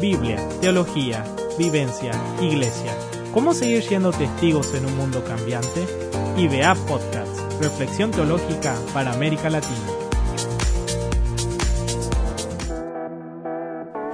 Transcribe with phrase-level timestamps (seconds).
[0.00, 1.24] Biblia, teología,
[1.58, 2.92] vivencia, iglesia.
[3.34, 5.86] ¿Cómo seguir siendo testigos en un mundo cambiante?
[6.36, 9.74] IBA Podcast, Reflexión Teológica para América Latina.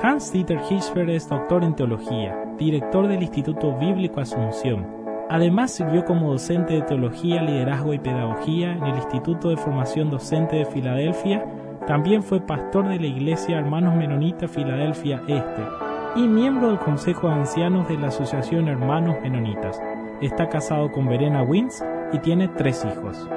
[0.03, 4.87] Hans-Dieter Hirschberg es doctor en teología, director del Instituto Bíblico Asunción.
[5.29, 10.57] Además sirvió como docente de teología, liderazgo y pedagogía en el Instituto de Formación Docente
[10.57, 11.45] de Filadelfia
[11.87, 15.63] también fue pastor de la Iglesia Hermanos Menonitas Filadelfia Este
[16.17, 19.79] y miembro del Consejo de Ancianos de la Asociación Hermanos Menonitas.
[20.23, 23.29] Está casado con Verena Wins y tiene tres hijos.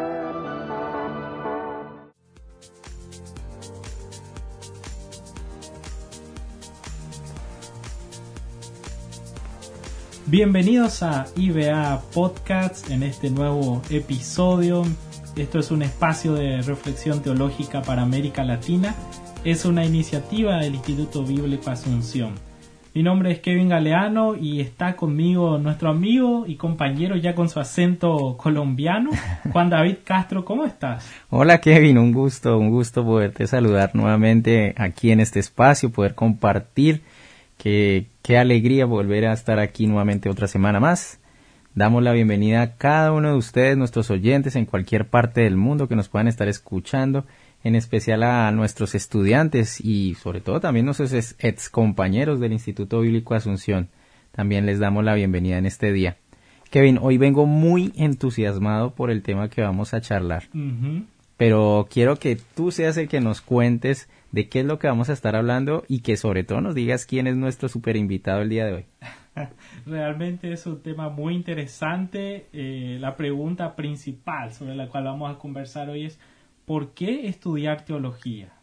[10.27, 14.83] Bienvenidos a IBA Podcast en este nuevo episodio.
[15.37, 18.95] Esto es un espacio de reflexión teológica para América Latina.
[19.43, 22.33] Es una iniciativa del Instituto Bíblico Asunción.
[22.95, 27.59] Mi nombre es Kevin Galeano y está conmigo nuestro amigo y compañero ya con su
[27.59, 29.11] acento colombiano,
[29.51, 30.43] Juan David Castro.
[30.43, 31.07] ¿Cómo estás?
[31.29, 37.03] Hola Kevin, un gusto, un gusto poderte saludar nuevamente aquí en este espacio, poder compartir.
[37.59, 41.19] Qué, qué alegría volver a estar aquí nuevamente otra semana más.
[41.77, 45.87] Damos la bienvenida a cada uno de ustedes, nuestros oyentes en cualquier parte del mundo
[45.87, 47.27] que nos puedan estar escuchando,
[47.63, 53.35] en especial a nuestros estudiantes y sobre todo también nuestros ex compañeros del Instituto Bíblico
[53.35, 53.89] Asunción.
[54.31, 56.17] También les damos la bienvenida en este día.
[56.71, 60.45] Kevin, hoy vengo muy entusiasmado por el tema que vamos a charlar.
[61.37, 65.09] Pero quiero que tú seas el que nos cuentes de qué es lo que vamos
[65.09, 68.49] a estar hablando y que sobre todo nos digas quién es nuestro super invitado el
[68.49, 68.85] día de hoy.
[69.85, 72.47] Realmente es un tema muy interesante.
[72.53, 76.19] Eh, la pregunta principal sobre la cual vamos a conversar hoy es
[76.65, 78.53] ¿por qué estudiar teología?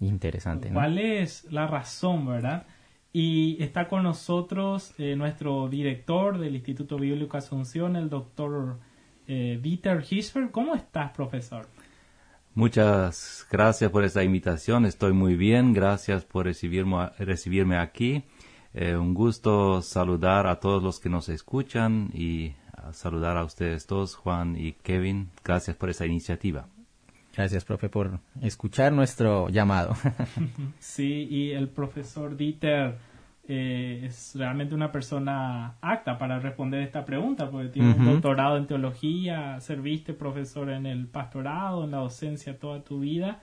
[0.00, 0.70] Interesante.
[0.72, 2.66] ¿Cuál es la razón, verdad?
[3.12, 8.78] Y está con nosotros eh, nuestro director del Instituto Bíblico Asunción, el doctor
[9.26, 10.50] eh, Dieter Hisper.
[10.50, 11.66] ¿Cómo estás, profesor?
[12.54, 14.84] Muchas gracias por esta invitación.
[14.84, 15.72] Estoy muy bien.
[15.72, 18.24] Gracias por recibirme, recibirme aquí.
[18.74, 22.54] Eh, un gusto saludar a todos los que nos escuchan y
[22.92, 25.30] saludar a ustedes todos, Juan y Kevin.
[25.44, 26.68] Gracias por esta iniciativa.
[27.34, 29.94] Gracias, profe, por escuchar nuestro llamado.
[30.80, 32.96] sí, y el profesor Dieter
[33.46, 38.66] eh, es realmente una persona apta para responder esta pregunta, porque tiene un doctorado en
[38.66, 43.40] teología, serviste profesor en el pastorado, en la docencia toda tu vida.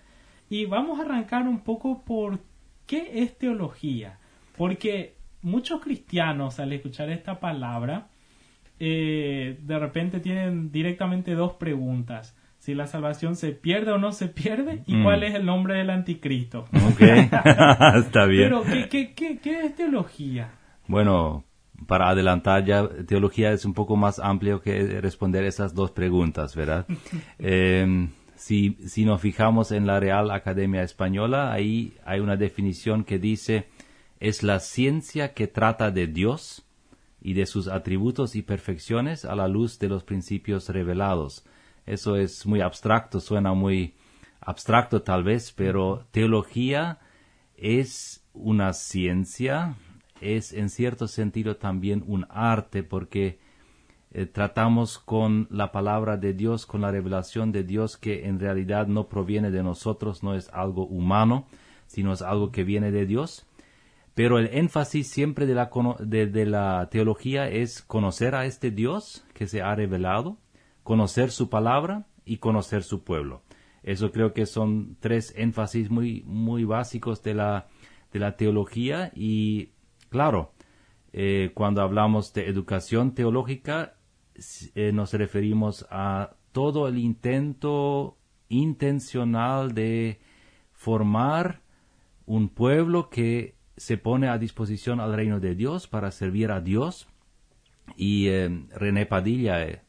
[0.49, 2.39] Y vamos a arrancar un poco por
[2.85, 4.19] qué es teología.
[4.57, 8.07] Porque muchos cristianos al escuchar esta palabra,
[8.79, 12.35] eh, de repente tienen directamente dos preguntas.
[12.57, 15.03] Si la salvación se pierde o no se pierde y mm.
[15.03, 16.65] cuál es el nombre del anticristo.
[16.73, 17.01] Ok,
[17.97, 18.49] está bien.
[18.49, 20.49] Pero, ¿qué, qué, qué, es teología?
[20.87, 21.43] Bueno,
[21.85, 26.87] para adelantar ya, teología es un poco más amplio que responder esas dos preguntas, ¿verdad?
[27.37, 33.19] Em, si, si nos fijamos en la Real Academia Española, ahí hay una definición que
[33.19, 33.67] dice
[34.25, 36.65] es la ciencia que trata de Dios
[37.21, 41.45] y de sus atributos y perfecciones a la luz de los principios revelados.
[41.85, 43.93] Eso es muy abstracto, suena muy
[44.41, 46.97] abstracto tal vez, pero teología
[47.55, 49.75] es una ciencia,
[50.21, 53.37] es en cierto sentido también un arte porque
[54.09, 58.87] eh, tratamos con la palabra de Dios, con la revelación de Dios que en realidad
[58.87, 61.45] no proviene de nosotros, no es algo humano,
[61.85, 63.45] sino es algo que viene de Dios
[64.15, 69.75] pero el énfasis siempre de la, teología es conocer a este Dios que se ha
[69.75, 70.37] revelado,
[70.83, 73.43] conocer su palabra y conocer su pueblo.
[73.83, 77.67] Eso creo que son tres énfasis muy, básicos de la,
[78.13, 79.71] de la teología y
[80.09, 80.53] claro,
[81.11, 83.95] eh, cuando hablamos de educación teológica
[84.75, 90.19] eh, nos referimos a todo el intento intencional de
[90.71, 91.61] formar
[92.25, 97.07] un pueblo que se pone a disposición al reino de Dios para servir a Dios.
[97.95, 99.81] Y eh, René Padilla, eh,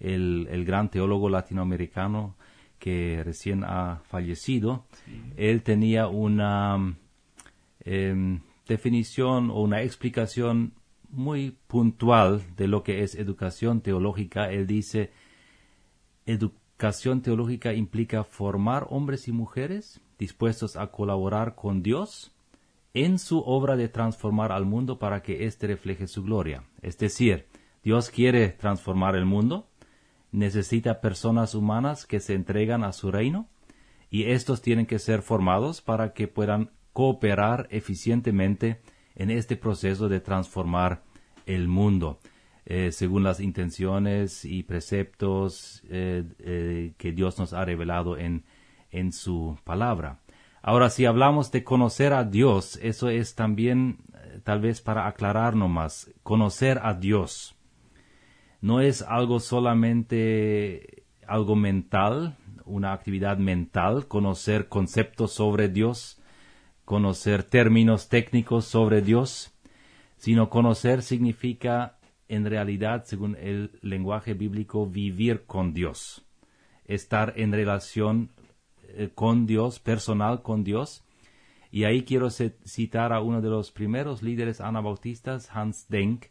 [0.00, 2.36] el, gran teólogo latinoamericano
[2.78, 4.84] que recién ha fallecido,
[5.36, 6.96] él tenía una
[7.80, 10.74] em, definición o una explicación
[11.08, 14.50] muy puntual de lo que es educación teológica.
[14.50, 15.12] Él dice,
[16.26, 22.33] educación teológica implica formar hombres y mujeres dispuestos a colaborar con Dios
[22.94, 26.64] en su obra de transformar al mundo para que éste refleje su gloria.
[26.80, 27.46] Es decir,
[27.82, 29.68] Dios quiere transformar el mundo,
[30.32, 33.48] necesita personas humanas que se entregan a su reino,
[34.10, 38.80] y estos tienen que ser formados para que puedan cooperar eficientemente
[39.16, 41.02] en este proceso de transformar
[41.46, 42.20] el mundo.
[42.66, 48.44] Eh, según las intenciones y preceptos eh, eh, que Dios nos ha revelado en,
[48.90, 50.20] en su palabra.
[50.66, 53.98] Ahora, si hablamos de conocer a Dios, eso es también
[54.44, 56.10] tal vez para aclararnos más.
[56.22, 57.54] Conocer a Dios
[58.62, 66.18] no es algo solamente algo mental, una actividad mental, conocer conceptos sobre Dios,
[66.86, 69.52] conocer términos técnicos sobre Dios,
[70.16, 76.24] sino conocer significa en realidad, según el lenguaje bíblico, vivir con Dios,
[76.86, 78.30] estar en relación
[78.96, 81.04] eh, con Dios, personal con Dios.
[81.70, 86.26] Y ahí quiero citar a uno de los primeros líderes anabautistas, Hans Denk.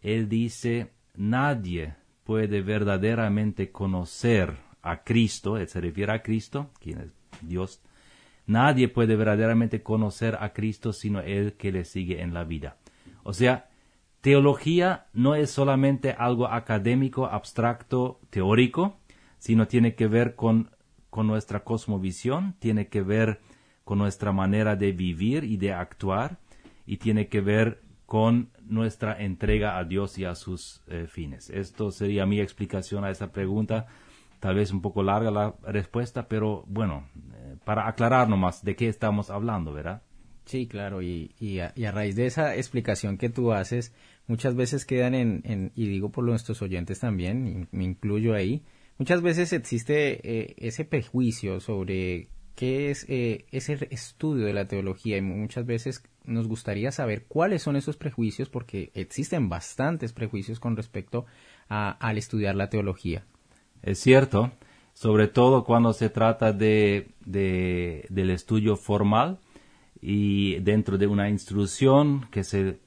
[0.00, 7.10] Él dice, nadie puede verdaderamente conocer a Cristo, él se refiere a Cristo, quien es
[7.40, 7.82] Dios,
[8.46, 12.76] nadie puede verdaderamente conocer a Cristo sino el que le sigue en la vida.
[13.24, 13.68] O sea,
[14.26, 18.96] Teología no es solamente algo académico, abstracto, teórico,
[19.38, 20.70] sino tiene que ver con,
[21.16, 23.40] con nuestra cosmovisión, tiene que ver
[23.84, 26.36] con nuestra manera de vivir y de actuar,
[26.84, 31.48] y tiene que ver con nuestra entrega a Dios y a sus eh, fines.
[31.48, 33.86] Esto sería mi explicación a esa pregunta.
[34.40, 38.86] Tal vez un poco larga la respuesta, pero bueno, eh, para aclarar nomás de qué
[38.86, 40.02] estamos hablando, ¿verdad?
[40.44, 43.94] Sí, claro, y, y, a, raíz de esa explicación que tú haces,
[44.26, 48.62] muchas veces quedan en, en y digo por nuestros oyentes también, me incluyo ahí,
[48.98, 55.16] muchas veces existe eh, ese prejuicio sobre qué es eh, ese estudio de la teología
[55.16, 60.76] y muchas veces nos gustaría saber cuáles son esos prejuicios porque existen bastantes prejuicios con
[60.76, 61.26] respecto
[61.68, 63.24] a, al estudiar la teología.
[63.82, 64.52] Es cierto,
[64.94, 69.38] sobre todo cuando se trata de, de del estudio formal,
[70.00, 72.78] y dentro de una instrucción que se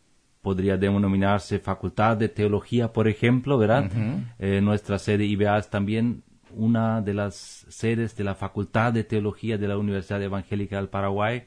[0.41, 3.91] podría denominarse Facultad de Teología, por ejemplo, ¿verdad?
[4.39, 9.57] Eh, nuestra sede IBA es también una de las sedes de la Facultad de Teología
[9.57, 11.43] de la Universidad Evangélica del Paraguay.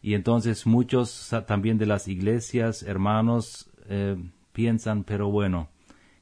[0.00, 4.16] Y entonces muchos también de las iglesias, hermanos, eh,
[4.52, 5.68] piensan, pero bueno,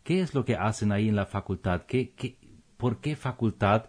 [0.03, 1.83] ¿qué es lo que hacen ahí en la facultad?
[1.87, 2.37] ¿Qué, qué,
[2.77, 3.87] ¿Por qué facultad?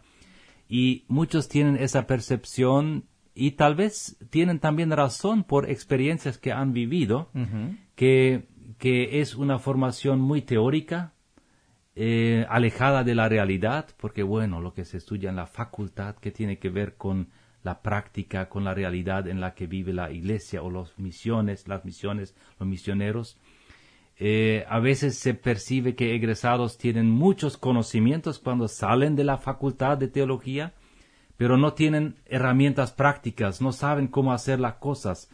[0.70, 6.74] Y muchos tienen esa percepción y tal vez tienen también razón por experiencias que han
[6.74, 7.30] vivido,
[8.02, 11.14] que, es una formación muy teórica,
[11.94, 16.32] eh, alejada de la realidad, porque bueno, lo que se estudia en la facultad, que
[16.32, 17.30] tiene que ver con
[17.62, 21.86] la práctica, con la realidad en la que vive la iglesia o las misiones, las
[21.86, 23.38] misiones, los misioneros.
[24.18, 30.00] Eh, a veces se percibe que egresados tienen muchos conocimientos cuando salen de la facultad
[30.00, 30.74] de teología,
[31.38, 35.30] pero no tienen herramientas prácticas, no saben cómo hacer las cosas,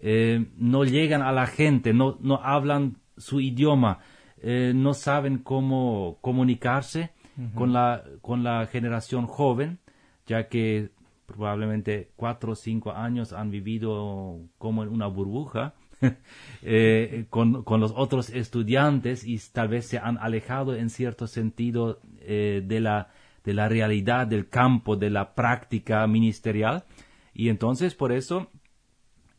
[0.00, 3.98] eh, no llegan a la gente, no, no hablan su idioma,
[4.40, 7.10] eh, no saben cómo comunicarse
[7.54, 9.78] con, la, con la generación joven,
[10.26, 10.90] ya que
[11.26, 15.74] probablemente cuatro o cinco años han vivido como en una burbuja
[16.62, 22.00] eh, con, con, los otros estudiantes y tal vez se han alejado en cierto sentido
[22.20, 23.10] de la
[23.44, 26.84] de la realidad del campo, de la práctica ministerial.
[27.32, 28.50] Y entonces por eso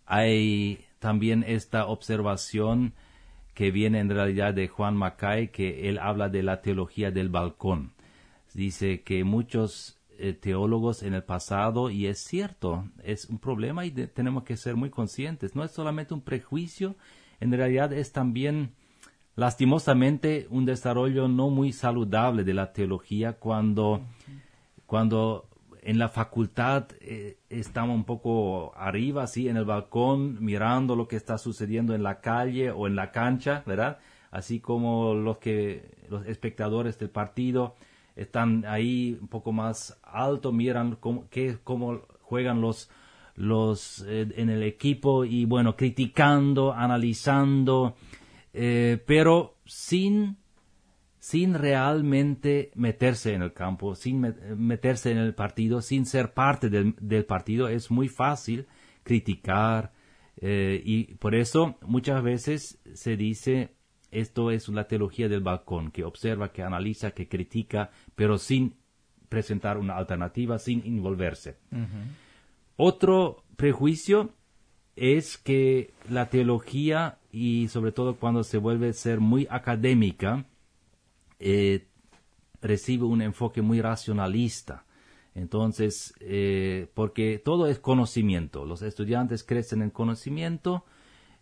[0.10, 2.94] hay también esta observación
[3.54, 7.94] que viene en realidad de Juan Macay, que él habla de la teología del balcón.
[8.56, 13.92] Dice que muchos eh, teólogos en el pasado, y es cierto, es un problema y
[13.92, 16.96] tenemos que ser muy conscientes, no es solamente un prejuicio,
[17.40, 18.72] en realidad es también
[19.36, 24.02] lastimosamente un desarrollo no muy saludable de la teología cuando,
[24.88, 25.49] cuando
[25.82, 27.38] en la facultad eh,
[27.76, 32.72] un poco arriba, así en el balcón, mirando lo que está sucediendo en la calle
[32.72, 34.00] o en la cancha, ¿verdad?
[34.32, 37.76] Así como los que los espectadores del partido
[38.16, 42.90] están ahí un poco más alto, miran cómo, qué, cómo juegan los
[43.36, 47.96] los eh, en el equipo y bueno criticando, analizando
[48.54, 50.38] eh, pero sin,
[51.20, 54.22] sin realmente meterse en el campo, sin
[54.58, 58.68] meterse en el partido, sin ser parte del, partido, es muy fácil
[59.04, 59.92] criticar
[60.38, 63.76] eh, y por eso muchas veces se dice
[64.12, 68.76] esto es la teología del balcón, que observa, que analiza, que critica, pero sin
[69.28, 71.58] presentar una alternativa, sin envolverse.
[72.76, 74.34] Otro prejuicio
[74.96, 80.46] es que la teología y sobre todo cuando se vuelve a ser muy académica,
[81.40, 81.88] eh,
[82.62, 84.86] recibe un enfoque muy racionalista.
[85.36, 90.84] Entonces, eh, porque todo es conocimiento, los estudiantes crecen en conocimiento,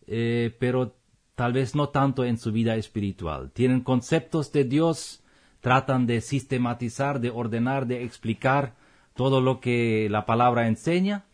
[0.06, 0.96] eh, pero
[1.36, 3.52] tal vez no tanto en su vida espiritual.
[3.52, 5.24] Tienen conceptos de Dios,
[5.62, 8.76] tratan de sistematizar, de ordenar, de explicar
[9.16, 11.26] todo lo que la palabra enseña,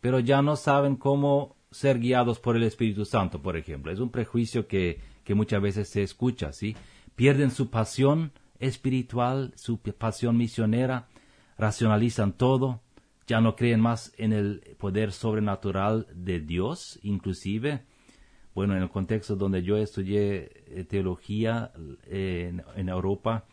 [0.00, 3.92] pero ya no saben cómo ser guiados por el Espíritu Santo, por ejemplo.
[3.92, 6.76] Es un prejuicio que, que muchas veces se escucha, ¿sí?
[7.20, 11.06] Pierden su pasión espiritual, su pasión misionera,
[11.58, 12.80] racionalizan todo,
[13.26, 17.82] ya no creen más en el poder sobrenatural de Dios, inclusive.
[18.54, 21.72] Bueno, en el contexto donde yo estudié eh, teología
[22.06, 23.44] eh, en, Europa,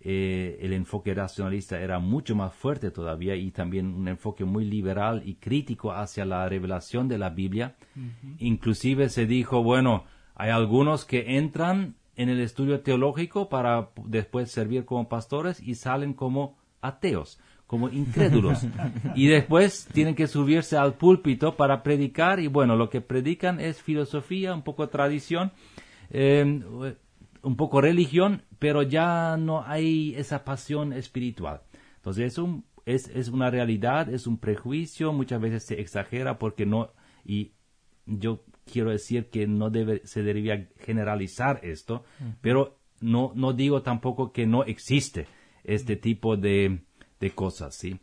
[0.00, 5.20] eh, el enfoque racionalista era mucho más fuerte todavía y también un enfoque muy liberal
[5.26, 7.76] y crítico hacia la revelación de la Biblia.
[8.38, 10.04] Inclusive se dijo, bueno,
[10.34, 16.12] hay algunos que entran en el estudio teológico para después servir como pastores y salen
[16.12, 17.38] como ateos
[17.72, 18.66] como incrédulos.
[19.14, 23.80] y después tienen que subirse al púlpito para predicar y bueno, lo que predican es
[23.80, 25.52] filosofía, un poco tradición,
[26.10, 26.62] em,
[27.42, 31.62] un poco religión, pero ya no hay esa pasión espiritual.
[31.96, 36.66] Entonces es, un, es, es una realidad, es un prejuicio, muchas veces se exagera porque
[36.66, 36.90] no,
[37.24, 37.52] y
[38.04, 42.04] yo quiero decir que no debe, se debería generalizar esto,
[42.40, 45.26] pero no, no digo tampoco que no existe
[45.64, 46.80] este tipo de,
[47.20, 48.00] de cosas, ¿sí?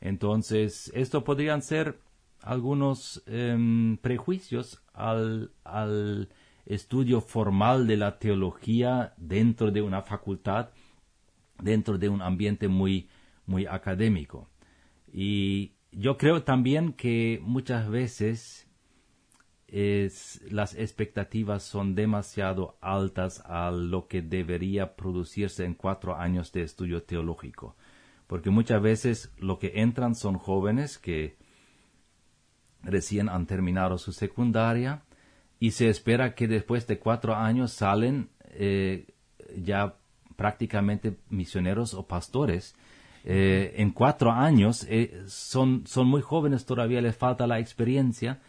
[0.00, 2.00] Entonces, esto podrían ser
[2.40, 6.28] algunos em, prejuicios al, al
[6.66, 10.70] estudio formal de la teología dentro de una facultad,
[11.62, 13.08] dentro de un ambiente muy,
[13.46, 14.50] muy académico.
[15.12, 18.68] Y yo creo también que muchas veces
[20.50, 27.02] las expectativas son demasiado altas a lo que debería producirse en cuatro años de estudio
[27.02, 27.74] teológico
[28.32, 31.36] porque muchas veces lo que entran son jóvenes que
[32.82, 35.02] recién han terminado su secundaria
[35.60, 39.06] y se espera que después de cuatro años salen eh,
[39.54, 39.96] ya
[40.34, 42.74] prácticamente misioneros o pastores.
[43.24, 48.40] Eh, en cuatro años eh, son, son muy jóvenes, todavía les falta la experiencia.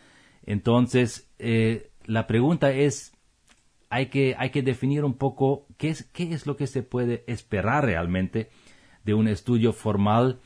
[0.46, 1.30] Entonces,
[2.06, 3.14] la pregunta es,
[3.90, 7.24] hay que, hay que definir un poco qué es, qué es lo que se puede
[7.28, 8.50] esperar realmente
[9.04, 10.40] de un estudio formal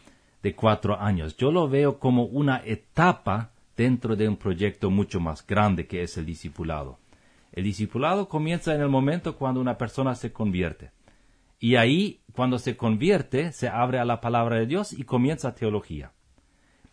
[0.43, 1.37] de cuatro años.
[1.37, 6.17] Yo lo veo como una etapa dentro de un proyecto mucho más grande que es
[6.17, 6.99] el discipulado.
[7.53, 10.91] El discipulado comienza en el momento cuando una persona se convierte.
[11.59, 16.11] Y ahí, cuando se convierte, se abre a la palabra de Dios y comienza teología.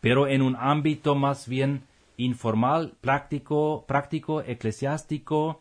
[0.01, 1.83] Pero en un ámbito más bien
[2.17, 5.61] informal, práctico, práctico, eclesiástico,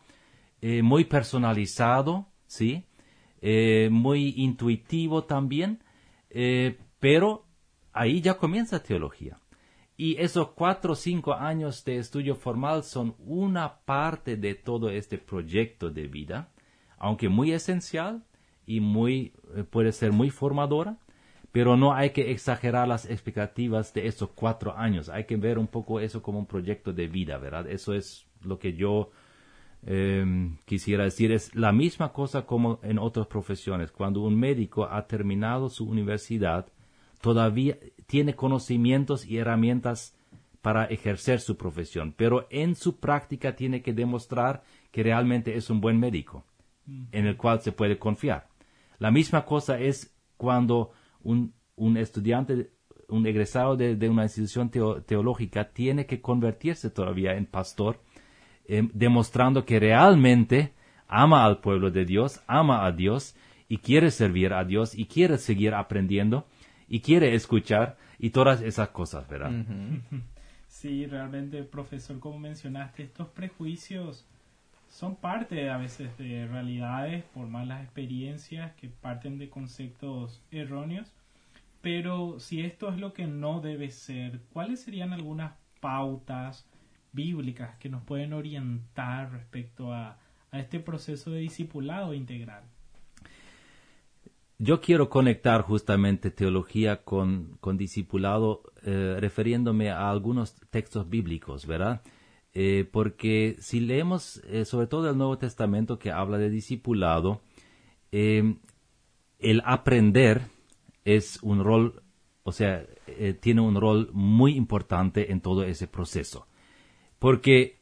[0.60, 2.84] eh, muy personalizado, ¿sí?
[3.40, 5.82] Eh, muy intuitivo también,
[6.30, 7.44] eh, pero
[7.92, 9.38] ahí ya comienza teología.
[9.96, 15.18] Y esos cuatro o cinco años de estudio formal son una parte de todo este
[15.18, 16.50] proyecto de vida,
[16.98, 18.24] aunque muy esencial
[18.66, 19.34] y muy,
[19.70, 20.98] puede ser muy formadora,
[21.54, 25.08] pero no hay que exagerar las expectativas de esos cuatro años.
[25.08, 27.70] Hay que ver un poco eso como un proyecto de vida, ¿verdad?
[27.70, 29.10] Eso es lo que yo
[29.86, 33.92] Em, quisiera decir, es la misma cosa como en otras profesiones.
[33.92, 36.66] Cuando un médico ha terminado su universidad,
[37.20, 40.16] todavía tiene conocimientos y herramientas
[40.62, 45.82] para ejercer su profesión, pero en su práctica tiene que demostrar que realmente es un
[45.82, 46.44] buen médico,
[47.12, 48.48] en el cual se puede confiar.
[48.98, 50.92] La misma cosa es cuando
[51.24, 52.70] un, estudiante,
[53.08, 57.98] un egresado de, una institución teológica tiene que convertirse todavía en pastor
[58.66, 60.72] Em, demostrando que realmente
[61.06, 63.36] ama al pueblo de Dios, ama a Dios
[63.68, 66.46] y quiere servir a Dios y quiere seguir aprendiendo
[66.88, 69.50] y quiere escuchar y todas esas cosas, ¿verdad?
[70.66, 74.26] Sí, realmente, profesor, como mencionaste, estos prejuicios
[74.88, 81.13] son parte a veces de realidades por malas experiencias que parten de conceptos erróneos.
[81.84, 86.66] Pero si esto es lo que no debe ser, ¿cuáles serían algunas pautas
[87.14, 90.18] bíblicas que nos pueden orientar respecto a,
[90.52, 92.62] este proceso de discipulado integral.
[94.58, 102.02] Yo quiero conectar justamente teología con, con discipulado eh, refiriéndome a algunos textos bíblicos, ¿verdad?
[102.52, 107.40] Eh, porque si leemos eh, sobre todo el Nuevo Testamento que habla de discipulado,
[108.12, 108.60] el
[109.64, 110.53] aprender
[111.04, 112.02] es un rol,
[112.42, 112.86] o sea,
[113.40, 116.46] tiene un rol muy importante en todo ese proceso.
[117.18, 117.80] Porque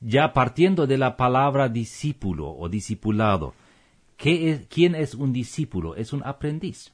[0.00, 3.54] ya partiendo de la palabra discípulo o discipulado,
[4.16, 5.96] ¿quién es un discípulo?
[5.96, 6.92] Es un aprendiz.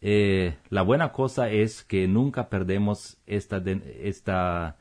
[0.00, 3.62] Eh, la buena cosa es que nunca perdemos esta,
[4.02, 4.76] esta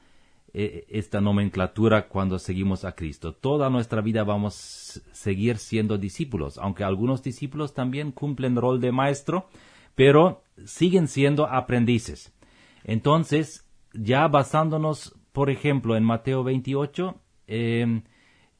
[0.55, 3.33] eh, esta nomenclatura cuando seguimos a Cristo.
[3.33, 8.91] Toda nuestra vida vamos a seguir siendo discípulos, aunque algunos discípulos también cumplen rol de
[8.91, 9.49] maestro,
[9.95, 12.33] pero siguen siendo aprendices.
[12.83, 18.03] Entonces, ya basándonos, por ejemplo, en Mateo 28, em,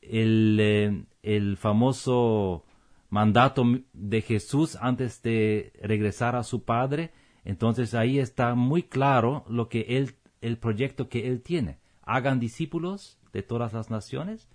[0.01, 2.65] el, eh, el famoso
[3.09, 3.63] mandato
[3.93, 7.11] de Jesús antes de regresar a su Padre,
[7.45, 11.77] entonces ahí está muy claro lo que él, el proyecto que él tiene.
[12.01, 14.49] Hagan discípulos de todas las naciones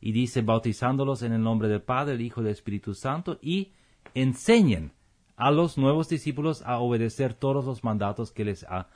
[0.00, 3.72] y dice bautizándolos en el nombre del Padre, del Hijo y del Espíritu Santo y
[4.14, 4.92] enseñen
[5.36, 8.88] a los nuevos discípulos a obedecer todos los mandatos que les ha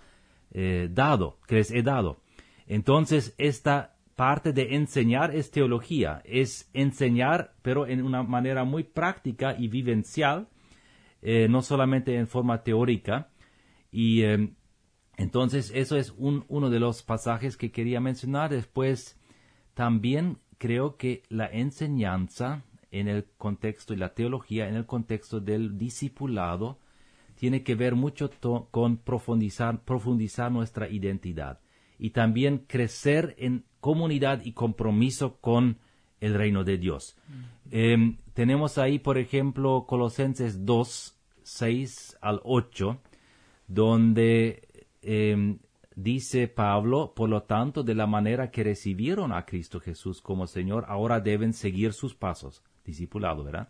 [0.53, 2.21] eh, dado, que les he dado.
[2.67, 9.57] Entonces, esta parte de enseñar es teología, es enseñar, pero en una manera muy práctica
[9.59, 10.49] y vivencial,
[11.23, 13.31] eh, no solamente en forma teórica.
[13.91, 14.55] Y em,
[15.17, 18.51] entonces eso es uno de los pasajes que quería mencionar.
[18.51, 19.21] Después,
[19.75, 25.79] también creo que la enseñanza en el contexto y la teología en el contexto del
[25.79, 26.79] discipulado
[27.35, 28.31] tiene que ver mucho
[28.71, 31.61] con profundizar, profundizar nuestra identidad
[31.99, 35.79] y también crecer en comunidad y compromiso con
[36.21, 37.17] el reino de Dios.
[37.71, 43.01] Em, tenemos ahí, por ejemplo, Colosenses 2, 6 al 8,
[43.69, 45.59] donde em,
[45.95, 50.87] dice Pablo, por lo tanto, de la manera que recibieron a Cristo Jesús como Señor,
[50.89, 53.69] ahora deben seguir sus pasos discipulado, ¿verdad?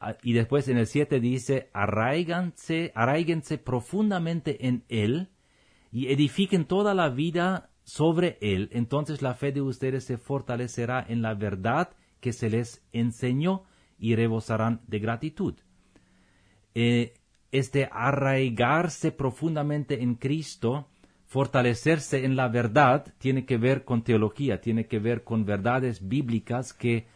[0.00, 2.92] Ah, y después en el 7 dice, arraiganse,
[3.62, 5.28] profundamente en Él
[5.92, 8.70] y edifiquen toda la vida sobre Él.
[8.72, 13.64] Entonces la fe de ustedes se fortalecerá en la verdad que se les enseñó
[13.98, 15.54] y rebosarán de gratitud.
[16.74, 17.14] Eh,
[17.52, 20.88] este arraigarse profundamente en Cristo,
[21.26, 26.72] fortalecerse en la verdad, tiene que ver con teología, tiene que ver con verdades bíblicas
[26.72, 27.06] que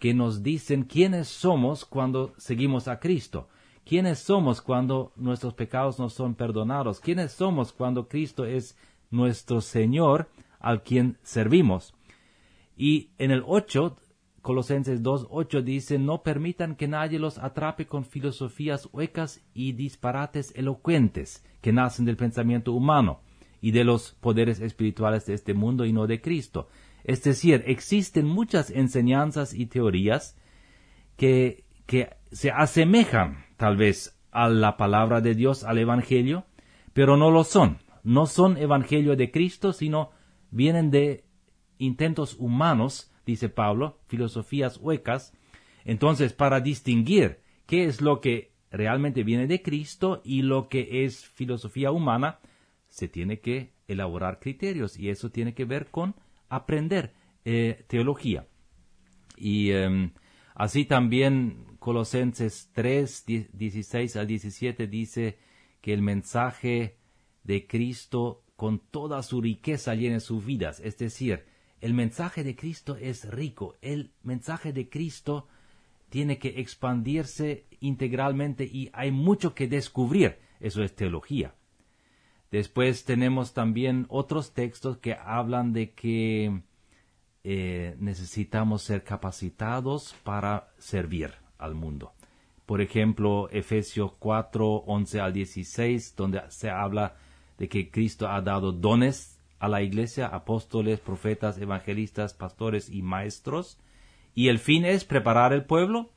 [0.00, 3.48] que nos dicen quiénes somos cuando seguimos a Cristo,
[3.84, 8.76] quiénes somos cuando nuestros pecados nos son perdonados, quiénes somos cuando Cristo es
[9.10, 11.94] nuestro Señor al quien servimos.
[12.78, 13.96] Y en el 8,
[14.40, 20.54] Colosenses 2, 8 dice, no permitan que nadie los atrape con filosofías huecas y disparates
[20.56, 23.20] elocuentes que nacen del pensamiento humano
[23.60, 26.68] y de los poderes espirituales de este mundo y no de Cristo
[27.04, 30.36] es decir, existen muchas enseñanzas y teorías
[31.16, 36.46] que, que se asemejan tal vez a la palabra de Dios, al Evangelio,
[36.92, 37.78] pero no lo son.
[38.02, 40.10] No son Evangelio de Cristo, sino
[40.50, 41.24] vienen de
[41.78, 45.32] intentos humanos, dice Pablo, filosofías huecas.
[45.84, 51.26] Entonces, para distinguir qué es lo que realmente viene de Cristo y lo que es
[51.26, 52.38] filosofía humana,
[52.88, 56.14] se tiene que elaborar criterios y eso tiene que ver con
[56.50, 58.46] aprender eh, teología.
[59.36, 60.12] Y em,
[60.54, 65.38] así también Colosenses 3, 16 al 17 dice
[65.80, 66.98] que el mensaje
[67.42, 70.80] de Cristo con toda su riqueza llene sus vidas.
[70.80, 71.46] Es decir,
[71.80, 73.78] el mensaje de Cristo es rico.
[73.80, 75.48] El mensaje de Cristo
[76.10, 80.38] tiene que expandirse integralmente y hay mucho que descubrir.
[80.60, 81.54] Eso es teología.
[82.50, 86.62] Después tenemos también otros textos que hablan de que
[87.44, 92.12] eh, necesitamos ser capacitados para servir al mundo.
[92.66, 97.16] Por ejemplo, Efesios 4, 11 al 16, donde se habla
[97.58, 103.78] de que Cristo ha dado dones a la iglesia, apóstoles, profetas, evangelistas, pastores y maestros,
[104.34, 106.10] y el fin es preparar el pueblo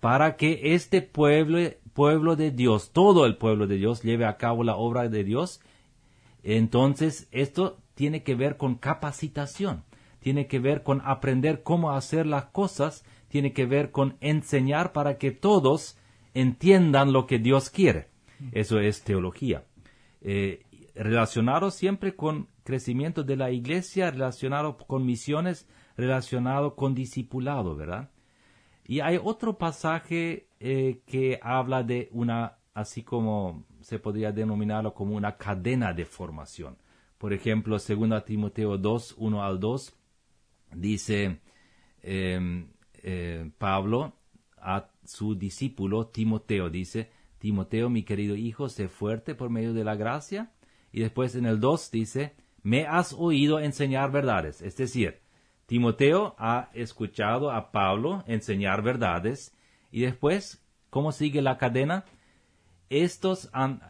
[0.00, 1.58] para que este pueblo,
[1.96, 5.62] pueblo de Dios, todo el pueblo de Dios, lleve a cabo la obra de Dios.
[6.42, 9.82] Entonces, esto tiene que ver con capacitación,
[10.20, 15.16] tiene que ver con aprender cómo hacer las cosas, tiene que ver con enseñar para
[15.16, 15.96] que todos
[16.34, 18.08] entiendan lo que Dios quiere.
[18.52, 19.64] Eso es teología.
[20.20, 28.10] Eh, relacionado siempre con crecimiento de la iglesia, relacionado con misiones, relacionado con discipulado, ¿verdad?
[28.84, 35.14] Y hay otro pasaje eh, que habla de una, así como se podría denominarlo como
[35.14, 36.76] una cadena de formación.
[37.18, 39.96] Por ejemplo, 2 Timoteo 2, 1 al 2,
[40.74, 41.38] dice
[42.02, 44.14] em, eh, Pablo
[44.56, 49.94] a su discípulo Timoteo, dice, Timoteo, mi querido hijo, sé fuerte por medio de la
[49.94, 50.50] gracia.
[50.90, 54.62] Y después en el 2 dice, me has oído enseñar verdades.
[54.62, 55.20] Es decir,
[55.66, 59.55] Timoteo ha escuchado a Pablo enseñar verdades
[59.96, 62.04] y después, ¿cómo sigue la cadena?
[62.90, 63.80] Estos han,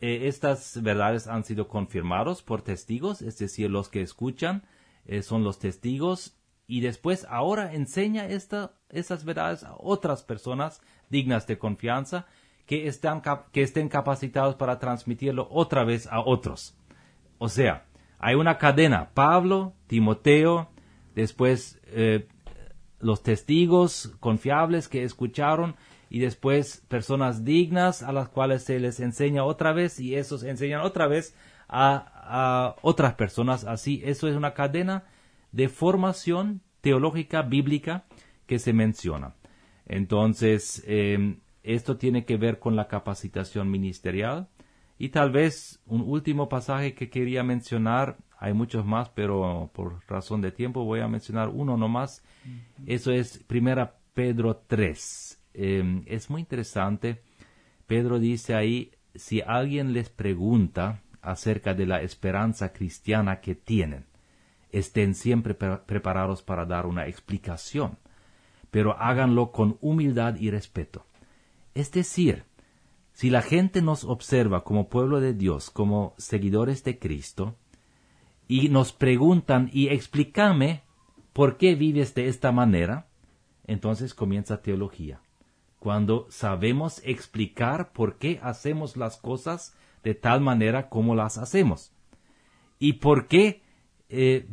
[0.00, 4.62] eh, estas verdades han sido confirmados por testigos, es decir, los que escuchan
[5.04, 11.48] eh, son los testigos y después ahora enseña esta, esas verdades a otras personas dignas
[11.48, 12.26] de confianza
[12.64, 16.76] que, están, que estén capacitados para transmitirlo otra vez a otros.
[17.38, 17.84] O sea,
[18.20, 20.70] hay una cadena, Pablo, Timoteo,
[21.16, 22.28] después eh,
[23.00, 25.76] los testigos confiables que escucharon
[26.10, 30.80] y después personas dignas a las cuales se les enseña otra vez y esos enseñan
[30.80, 31.34] otra vez
[31.68, 33.64] a, a otras personas.
[33.64, 35.04] Así, eso es una cadena
[35.52, 38.04] de formación teológica bíblica
[38.46, 39.34] que se menciona.
[39.86, 44.48] Entonces, em, esto tiene que ver con la capacitación ministerial.
[44.98, 50.40] Y tal vez un último pasaje que quería mencionar, hay muchos más, pero por razón
[50.40, 52.22] de tiempo voy a mencionar uno nomás.
[52.86, 55.42] Eso es Primera Pedro 3.
[55.54, 57.20] Em, es muy interesante.
[57.88, 64.06] Pedro dice ahí, si alguien les pregunta acerca de la esperanza cristiana que tienen,
[64.70, 67.98] estén siempre preparados para dar una explicación,
[68.70, 71.06] pero háganlo con humildad y respeto.
[71.74, 72.44] Es decir,
[73.12, 77.56] si la gente nos observa como pueblo de Dios, como seguidores de Cristo,
[78.48, 80.82] y nos preguntan y explícame
[81.34, 83.06] por qué vives de esta manera,
[83.66, 85.20] entonces comienza teología.
[85.78, 91.92] Cuando sabemos explicar por qué hacemos las cosas de tal manera como las hacemos.
[92.78, 93.62] Y por qué
[94.08, 94.48] eh,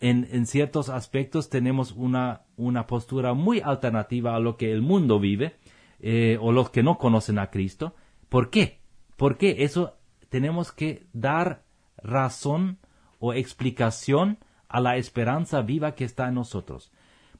[0.00, 5.56] en, ciertos aspectos tenemos una, una postura muy alternativa a lo que el mundo vive
[6.00, 7.94] eh, o los que no conocen a Cristo.
[8.28, 8.80] ¿Por qué?
[9.16, 9.96] Porque eso
[10.28, 11.62] tenemos que dar
[12.02, 12.78] razón
[13.18, 16.90] o explicación a la esperanza viva que está en nosotros.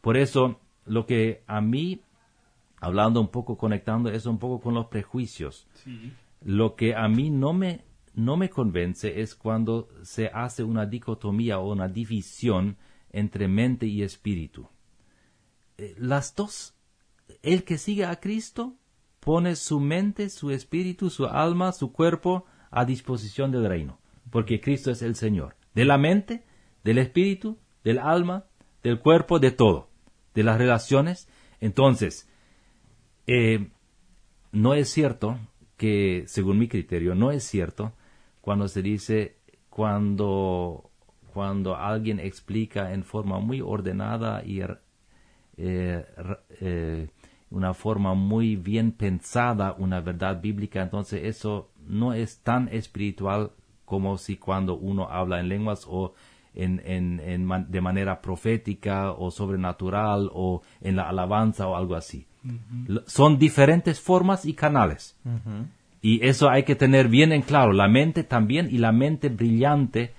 [0.00, 2.02] Por eso, lo que a mí,
[2.80, 5.66] hablando un poco, conectando eso un poco con los prejuicios,
[6.42, 7.84] lo que a mí no me
[8.14, 12.76] no me convence es cuando se hace una dicotomía o una división
[13.10, 14.68] entre mente y espíritu.
[15.78, 16.74] Eh, las dos,
[17.42, 18.76] el que sigue a Cristo
[19.20, 23.98] pone su mente, su espíritu, su alma, su cuerpo a disposición del reino,
[24.30, 25.56] porque Cristo es el Señor.
[25.74, 26.44] De la mente,
[26.84, 28.44] del espíritu, del alma,
[28.82, 29.88] del cuerpo, de todo,
[30.34, 31.28] de las relaciones.
[31.60, 32.28] Entonces,
[33.26, 33.70] eh,
[34.52, 35.38] no es cierto
[35.76, 37.92] que, según mi criterio, no es cierto
[38.40, 39.36] cuando se dice
[39.70, 40.90] cuando
[41.32, 46.04] cuando alguien explica en forma muy ordenada y eh,
[46.60, 47.08] eh,
[47.50, 53.50] una forma muy bien pensada una verdad bíblica, entonces eso no es tan espiritual
[53.84, 56.14] como si cuando uno habla en lenguas o
[56.54, 62.26] en, en, de manera profética o sobrenatural o en la alabanza o algo así.
[63.06, 65.16] Son diferentes formas y canales.
[66.02, 70.12] Y eso hay que tener bien en claro, la mente también y la mente brillante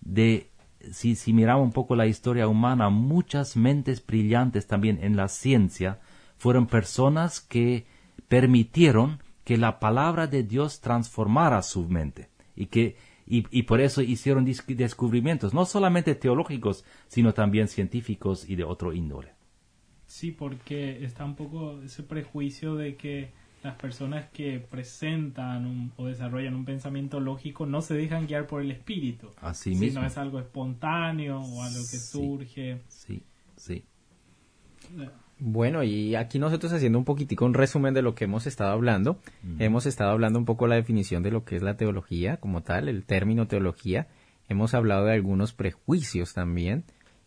[0.00, 0.50] de,
[0.90, 6.00] si, si miramos un poco la historia humana, muchas mentes brillantes también en la ciencia
[6.36, 7.86] fueron personas que
[8.26, 14.02] permitieron que la palabra de Dios transformara su mente y que y, y, por eso
[14.02, 19.32] hicieron descubrimientos, no solamente teológicos, sino también científicos y de otro índole.
[20.06, 23.30] Sí, porque está un poco ese prejuicio de que
[23.62, 28.72] las personas que presentan o desarrollan un pensamiento lógico no se dejan guiar por el
[28.72, 32.80] espíritu, Así sino es algo espontáneo o algo que surge.
[32.88, 33.22] Sí,
[33.56, 33.84] sí.
[35.38, 39.18] Bueno, y aquí nosotros haciendo un poquitico un resumen de lo que hemos estado hablando,
[39.58, 42.88] hemos estado hablando un poco la definición de lo que es la teología como tal,
[42.88, 44.06] el término teología,
[44.48, 46.84] hemos hablado de algunos prejuicios también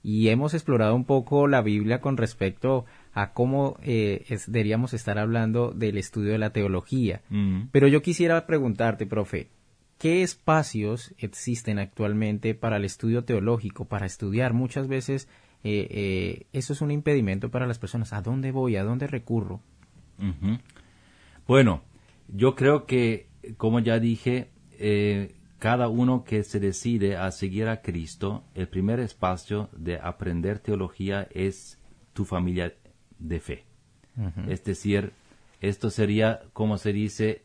[0.08, 5.72] y hemos explorado un poco la Biblia con respecto a cómo eh, deberíamos estar hablando
[5.72, 7.22] del estudio de la teología.
[7.30, 7.70] Mm.
[7.72, 9.50] Pero yo quisiera preguntarte, profe,
[9.98, 14.54] ¿qué espacios existen actualmente para el estudio teológico, para estudiar?
[14.54, 15.28] Muchas veces
[15.66, 18.14] eh, eh, eso es un impedimento para las personas.
[18.14, 18.76] ¿A dónde voy?
[18.76, 19.62] ¿A dónde recurro?
[21.48, 21.82] Bueno,
[22.28, 24.52] yo creo que, como ya dije,
[25.58, 31.28] cada uno que se decide a seguir a Cristo, el primer espacio de aprender teología
[31.32, 31.80] es
[32.14, 32.76] tu familia
[33.18, 33.66] de fe.
[34.48, 35.14] Es decir,
[35.62, 37.44] esto sería, como se dice,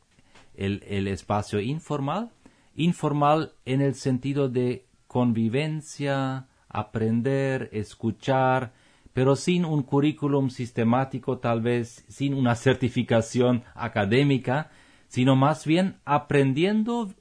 [0.54, 2.30] el, el espacio informal.
[2.76, 8.72] Informal en el sentido de convivencia, aprender, escuchar,
[9.12, 14.70] pero sin un currículum sistemático, tal vez sin una certificación académica,
[15.08, 17.12] sino más bien aprendiendo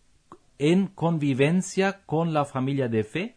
[0.59, 3.35] en convivencia con la familia de fe.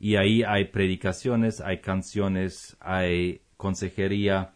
[0.00, 4.52] Y ahí hay predicaciones, hay canciones, hay consejería,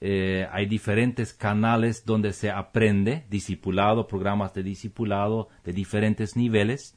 [0.00, 6.96] eh, hay diferentes canales donde se aprende, discipulado, programas de discipulado de diferentes niveles.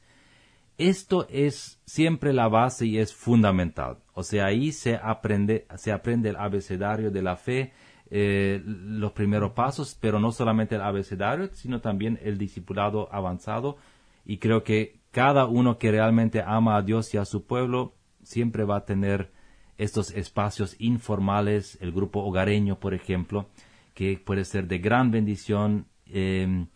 [0.76, 3.98] Esto es siempre la base y es fundamental.
[4.12, 7.72] O sea, ahí se aprende, se aprende el abecedario de la fe,
[8.10, 13.76] eh, los primeros pasos, pero no solamente el abecedario, sino también el discipulado avanzado.
[14.24, 18.64] Y creo que cada uno que realmente ama a Dios y a su pueblo siempre
[18.64, 19.30] va a tener
[19.78, 23.48] estos espacios informales, el grupo hogareño, por ejemplo,
[23.94, 26.66] que puede ser de gran bendición, em,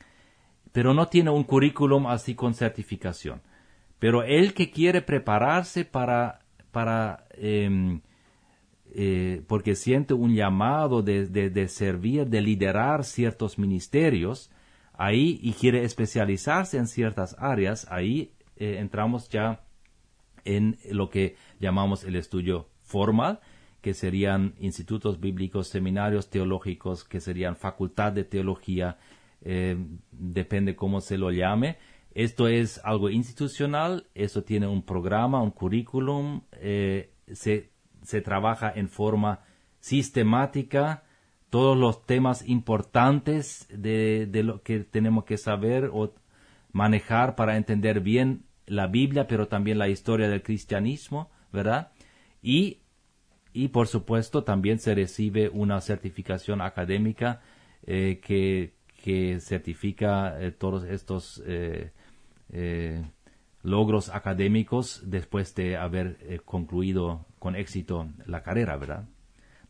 [0.72, 3.40] pero no tiene un currículum así con certificación.
[3.98, 8.00] Pero el que quiere prepararse para, para em,
[8.94, 14.50] eh, porque siente un llamado de, de, servir, de liderar ciertos ministerios,
[14.94, 19.62] ahí y quiere especializarse en ciertas áreas, ahí eh, entramos ya
[20.44, 23.40] en lo que llamamos el estudio formal,
[23.82, 28.98] que serían institutos bíblicos, seminarios teológicos, que serían facultad de teología,
[29.42, 29.76] eh,
[30.10, 31.76] depende cómo se lo llame.
[32.12, 37.70] Esto es algo institucional, eso tiene un programa, un currículum, eh, se,
[38.02, 39.40] se trabaja en forma
[39.80, 41.04] sistemática,
[41.50, 46.14] todos los temas importantes de, de, lo que tenemos que saber o
[46.72, 51.92] manejar para entender bien la Biblia, pero también la historia del cristianismo, ¿verdad?
[52.42, 52.78] Y,
[53.52, 57.40] y por supuesto también se recibe una certificación académica
[57.86, 58.74] eh, que,
[59.08, 61.90] que, certifica eh, todos estos eh,
[63.62, 69.04] logros académicos después de haber concluido con éxito la carrera, ¿verdad?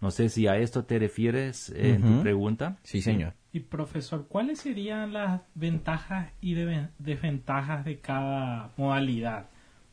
[0.00, 2.76] No sé si a esto te refieres en tu pregunta.
[2.82, 3.34] Sí, señor.
[3.52, 9.46] Y profesor, ¿cuáles serían las ventajas y desventajas de cada modalidad?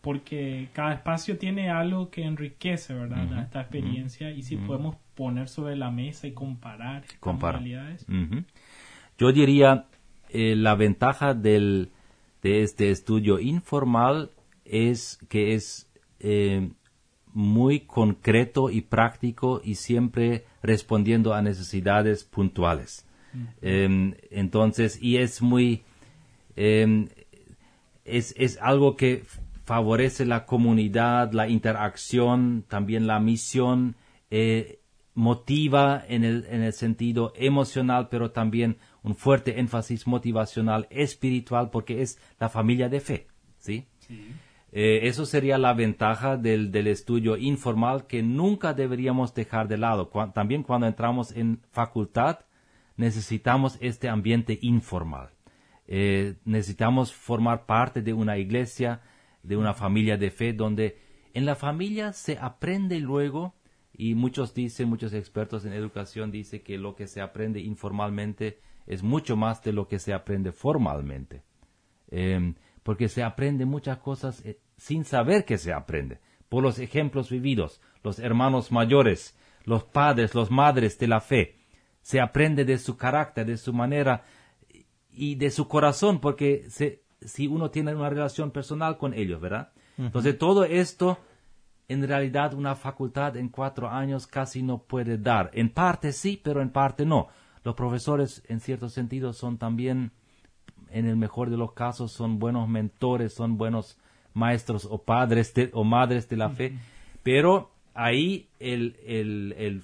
[0.05, 3.41] porque cada espacio tiene algo que enriquece, ¿verdad?
[3.41, 7.63] Esta experiencia y si podemos poner sobre la mesa y comparar Comparar.
[9.17, 9.85] Yo diría
[10.29, 11.91] eh, la ventaja del,
[12.41, 14.31] de este estudio informal
[14.65, 16.69] es que es eh,
[17.33, 23.05] muy concreto y práctico y siempre respondiendo a necesidades puntuales.
[23.61, 25.83] Em, entonces, y es muy,
[26.55, 27.09] em,
[28.05, 29.23] es, es algo que
[29.65, 33.95] favorece la comunidad, la interacción, también la misión,
[34.31, 34.79] eh,
[35.15, 42.01] motiva en el, en el sentido emocional, pero también un fuerte énfasis motivacional espiritual porque
[42.01, 43.27] es la familia de fe,
[43.59, 43.85] ¿sí?
[44.71, 50.09] Eh, eso sería la ventaja del, del, estudio informal que nunca deberíamos dejar de lado.
[50.33, 52.39] también cuando entramos en facultad
[52.97, 55.29] necesitamos este ambiente informal.
[55.87, 59.01] Eh, necesitamos formar parte de una iglesia,
[59.43, 60.97] de una familia de fe donde
[61.33, 63.53] en la familia se aprende luego
[63.93, 69.03] y muchos dicen, muchos expertos en educación dicen que lo que se aprende informalmente es
[69.03, 71.43] mucho más de lo que se aprende formalmente.
[72.09, 76.19] Em, porque se aprende muchas cosas eh, sin saber que se aprende.
[76.49, 81.57] Por los ejemplos vividos, los hermanos mayores, los padres, los madres de la fe.
[82.01, 84.23] Se aprende de su carácter, de su manera
[85.09, 89.71] y de su corazón, porque se, si uno tiene una relación personal con ellos, ¿verdad?
[89.97, 91.17] Entonces todo esto,
[91.87, 95.49] en realidad una facultad en cuatro años casi no puede dar.
[95.53, 97.29] En parte sí, pero en parte no.
[97.65, 100.11] Los profesores, en cierto sentido, son también,
[100.91, 103.97] en el mejor de los casos, son buenos mentores, son buenos
[104.35, 106.77] maestros o padres o madres de la fe,
[107.23, 109.83] pero ahí el, el, el,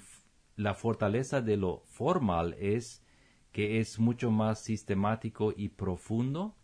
[0.54, 3.02] la fortaleza de lo formal es
[3.50, 6.54] que es mucho más sistemático y profundo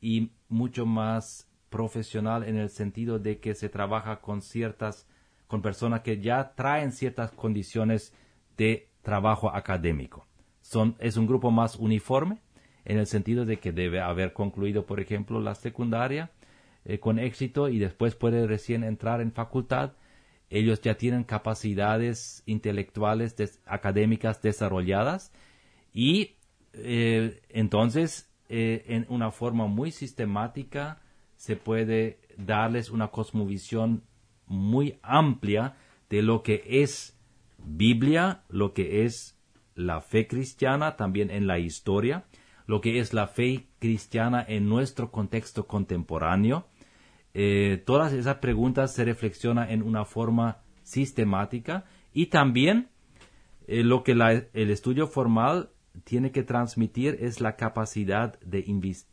[0.00, 5.06] y mucho más profesional en el sentido de que se trabaja con ciertas,
[5.46, 8.12] con personas que ya traen ciertas condiciones
[8.56, 10.26] de trabajo académico.
[10.68, 12.38] Son, es un grupo más uniforme
[12.84, 16.32] en el sentido de que debe haber concluido, por ejemplo, la secundaria
[16.84, 19.92] eh, con éxito y después puede recién entrar en facultad.
[20.50, 25.32] Ellos ya tienen capacidades intelectuales académicas desarrolladas
[25.92, 26.34] y
[26.72, 31.00] eh, entonces eh, en una forma muy sistemática
[31.36, 34.02] se puede darles una cosmovisión
[34.46, 35.76] muy amplia
[36.10, 37.16] de lo que es
[37.58, 39.35] Biblia, lo que es
[39.76, 42.24] la fe cristiana también en la historia,
[42.66, 46.66] lo que es la fe cristiana en nuestro contexto contemporáneo.
[47.34, 52.88] Eh, todas esas preguntas se reflexionan en una forma sistemática y también
[53.68, 55.70] eh, lo que el estudio formal
[56.04, 58.60] tiene que transmitir es la capacidad de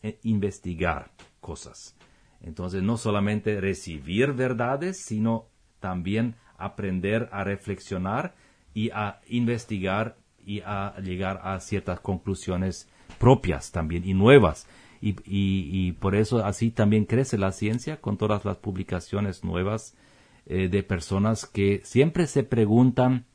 [0.01, 1.95] eh, investigar cosas.
[2.41, 5.47] Entonces, no solamente recibir verdades, sino
[5.79, 8.35] también aprender a reflexionar
[8.73, 14.67] y a investigar y a llegar a ciertas conclusiones propias también y nuevas.
[15.01, 19.97] Y, y, por eso así también crece la ciencia con todas las publicaciones nuevas
[20.45, 23.25] eh, de personas que siempre se preguntan,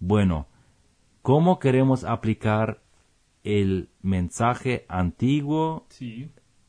[0.00, 0.48] bueno,
[1.22, 2.82] ¿cómo queremos aplicar
[3.44, 5.86] el mensaje antiguo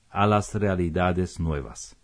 [0.09, 1.97] a las realidades nuevas?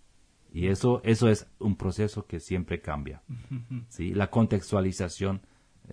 [0.51, 3.21] Y eso, eso es un proceso que siempre cambia.
[3.89, 4.13] ¿sí?
[4.13, 5.41] La contextualización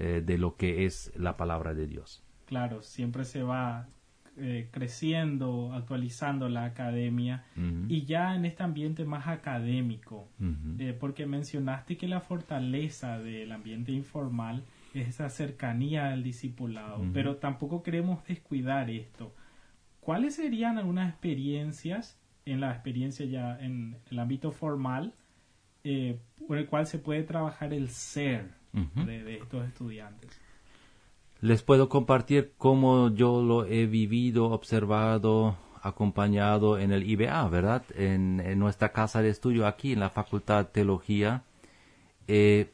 [0.01, 2.25] eh, de lo que es la palabra de Dios.
[2.47, 3.89] Claro, siempre se va
[4.41, 7.45] eh, creciendo, actualizando la academia
[7.89, 10.29] y ya en este ambiente más académico,
[10.79, 14.63] eh, porque mencionaste que la fortaleza del ambiente informal
[14.95, 19.35] es esa cercanía al discipulado, pero tampoco queremos descuidar esto.
[19.99, 25.15] ¿Cuáles serían algunas experiencias en la experiencia ya en el ámbito formal
[25.83, 28.58] eh, por el cual se puede trabajar el ser
[29.05, 30.41] de estos estudiantes?
[31.41, 37.85] Les puedo compartir cómo yo lo he vivido, observado, acompañado en el IBA, ¿verdad?
[37.95, 41.45] En, nuestra casa de estudio aquí en la Facultad de Teología.
[42.27, 42.73] Eh,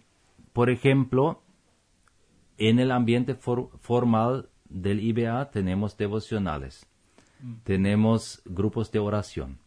[0.54, 1.42] por ejemplo,
[2.56, 6.86] en el ambiente formal del IBA tenemos devocionales,
[7.40, 7.54] mm.
[7.64, 9.58] tenemos grupos de oración,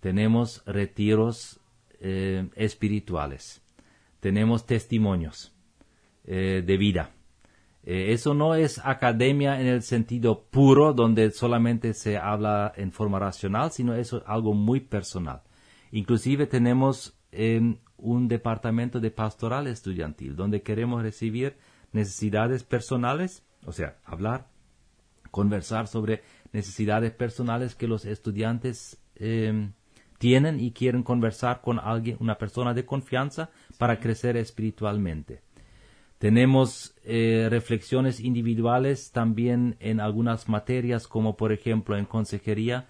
[0.00, 1.60] tenemos retiros
[2.00, 3.62] eh, espirituales,
[4.20, 5.51] tenemos testimonios
[6.24, 7.10] eh, de vida
[7.84, 13.18] eh, eso no es academia en el sentido puro, donde solamente se habla en forma
[13.18, 15.42] racional, sino eso es algo muy personal.
[15.90, 17.18] Inclusive tenemos
[17.96, 21.56] un departamento de pastoral estudiantil, donde queremos recibir
[21.92, 24.48] necesidades personales, o sea, hablar,
[25.30, 29.72] conversar sobre necesidades personales que los estudiantes em,
[30.18, 35.40] tienen y quieren conversar con alguien, una persona de confianza, para crecer espiritualmente.
[36.22, 42.86] Tenemos eh, reflexiones individuales también en algunas materias, como por ejemplo en consejería,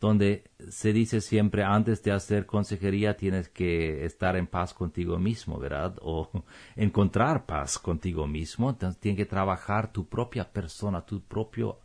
[0.00, 5.58] donde se dice siempre antes de hacer consejería tienes que estar en paz contigo mismo,
[5.58, 5.96] ¿verdad?
[6.00, 6.30] O
[6.76, 8.70] encontrar paz contigo mismo.
[8.70, 11.80] Entonces tienes que trabajar tu propia persona, tu propio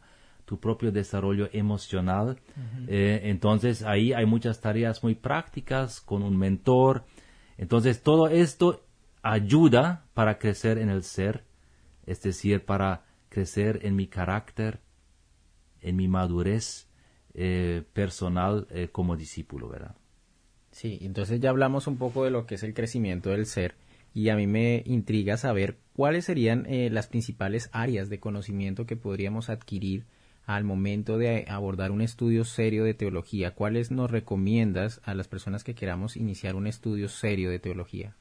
[0.45, 2.37] tu propio desarrollo emocional.
[2.87, 7.05] Eh, entonces ahí hay muchas tareas muy prácticas con un mentor.
[7.57, 8.84] Entonces todo esto
[9.25, 11.43] ayuda para crecer en el ser,
[12.05, 14.81] es decir, para crecer en mi carácter,
[15.81, 16.87] en mi madurez
[17.33, 19.95] eh, personal eh, como discípulo, ¿verdad?
[20.71, 23.73] Sí, entonces ya hablamos un poco de lo que es el crecimiento del ser
[24.13, 28.95] y a mí me intriga saber cuáles serían eh, las principales áreas de conocimiento que
[28.95, 30.05] podríamos adquirir
[30.45, 33.55] al momento de abordar un estudio serio de teología.
[33.55, 38.15] ¿Cuáles nos recomiendas a las personas que queramos iniciar un estudio serio de teología?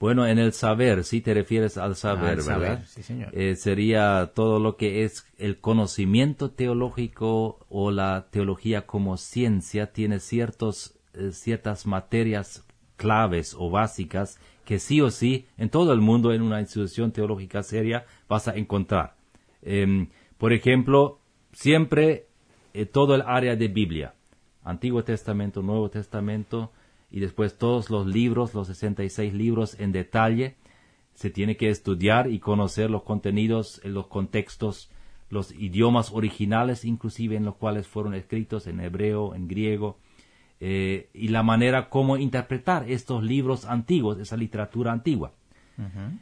[0.00, 2.84] Bueno, en el saber, si te refieres al saber, ¿verdad?
[2.86, 3.30] sí, señor.
[3.32, 10.20] Eh, sería todo lo que es el conocimiento teológico o la teología como ciencia tiene
[10.20, 12.64] ciertos, eh, ciertas materias
[12.96, 17.62] claves o básicas que sí o sí en todo el mundo en una institución teológica
[17.62, 19.14] seria vas a encontrar.
[19.62, 21.18] Em, por ejemplo,
[21.52, 22.26] siempre
[22.72, 24.14] eh, todo el área de Biblia,
[24.62, 26.70] Antiguo Testamento, Nuevo Testamento,
[27.10, 30.56] y después todos los libros, los 66 libros en detalle.
[31.14, 34.90] Se tiene que estudiar y conocer los contenidos, los contextos,
[35.30, 39.98] los idiomas originales, inclusive en los cuales fueron escritos en hebreo, en griego,
[40.60, 45.32] eh, y la manera como interpretar estos libros antiguos, esa literatura antigua.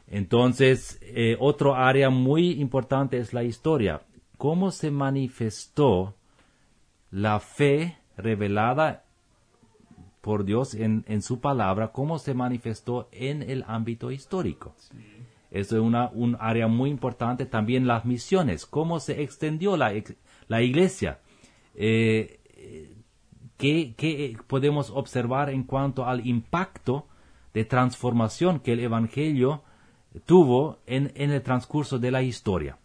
[0.07, 4.03] Entonces, eh, otro área muy importante es la historia.
[4.37, 6.15] ¿Cómo se manifestó
[7.11, 9.06] la fe revelada
[10.27, 14.75] por Dios en, en, su palabra, cómo se manifestó en el ámbito histórico.
[15.53, 17.47] Eso es una, un área muy importante.
[17.47, 19.93] También las misiones, cómo se extendió la,
[20.49, 21.21] la iglesia.
[21.77, 22.41] Eh,
[23.57, 27.07] ¿qué, podemos observar en cuanto al impacto
[27.55, 29.63] de transformación que el Evangelio
[30.25, 32.79] tuvo en, en el transcurso de la historia?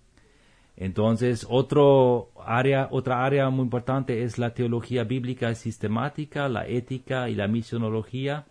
[0.75, 7.35] Entonces, otro área, otra área muy importante es la teología bíblica sistemática, la ética y
[7.35, 8.45] la misionología.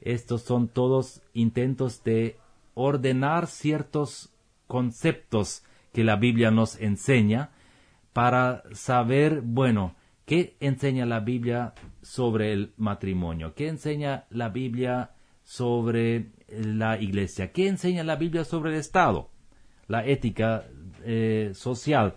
[0.00, 2.36] Estos son todos intentos de
[2.74, 4.32] ordenar ciertos
[4.66, 7.50] conceptos que la Biblia nos enseña
[8.12, 9.94] para saber, bueno,
[10.26, 13.54] ¿qué enseña la Biblia sobre el matrimonio?
[13.54, 15.12] ¿Qué enseña la Biblia
[15.44, 17.52] sobre la iglesia?
[17.52, 19.30] ¿Qué enseña la Biblia sobre el Estado?
[19.88, 20.64] La ética
[21.04, 22.16] eh, social,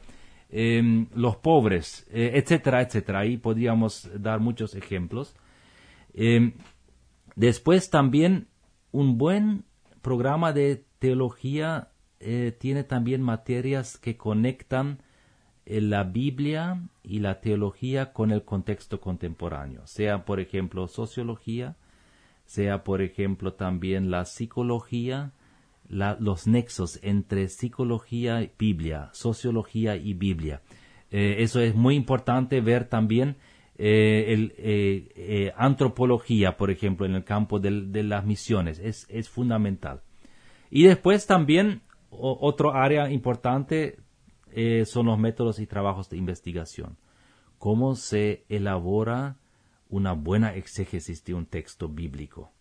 [0.50, 3.20] em, los pobres, eh, etcétera, etcétera.
[3.20, 5.36] Ahí podríamos dar muchos ejemplos.
[6.14, 6.54] Em,
[7.36, 8.48] después también
[8.92, 9.66] un buen
[10.02, 15.00] programa de teología eh, tiene también materias que conectan
[15.66, 21.78] la Biblia y la teología con el contexto contemporáneo, sea por ejemplo sociología,
[22.46, 25.32] sea por ejemplo también la psicología,
[25.90, 30.62] los nexos entre psicología y Biblia, sociología y Biblia.
[31.12, 33.38] Eh, eso es muy importante ver también
[33.76, 40.02] el, antropología, por ejemplo, en el campo de las misiones, es, fundamental.
[40.70, 43.98] Y después también otro área importante
[44.56, 46.98] eh, son los métodos y trabajos de investigación.
[47.58, 49.38] Cómo se elabora
[49.90, 52.52] una buena exégesis de un texto bíblico.